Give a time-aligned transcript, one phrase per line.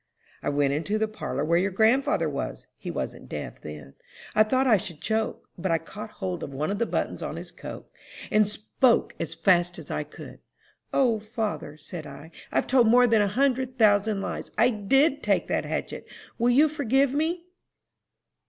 [0.41, 3.93] "I went into the parlor where your grandfather was he wasn't deaf then.
[4.33, 7.35] I thought I should choke; but I caught hold of one of the buttons on
[7.35, 7.87] his coat,
[8.31, 10.39] and spoke as fast as I could."
[10.91, 14.49] "'O father,' said I, 'I've told more than a hundred thousand lies.
[14.57, 16.07] I did take that hatchet!
[16.39, 17.43] Will you forgive me?'"